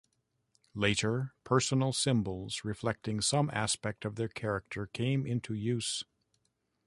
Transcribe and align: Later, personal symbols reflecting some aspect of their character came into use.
Later, 0.73 1.35
personal 1.43 1.93
symbols 1.93 2.63
reflecting 2.65 3.21
some 3.21 3.51
aspect 3.53 4.03
of 4.03 4.15
their 4.15 4.29
character 4.29 4.87
came 4.87 5.27
into 5.27 5.53
use. 5.53 6.03